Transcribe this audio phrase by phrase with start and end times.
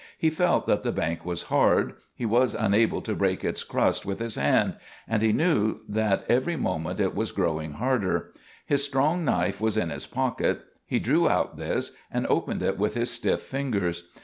[0.17, 4.17] He felt that the bank was hard; he was unable to break its crust with
[4.17, 4.77] his hand;
[5.07, 8.33] and he knew that every moment it was growing harder.
[8.65, 10.63] His strong knife was in his pocket.
[10.87, 14.07] He drew out this and opened it with his stiff fingers.